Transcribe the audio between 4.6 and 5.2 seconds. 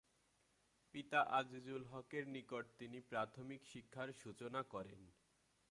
করেন।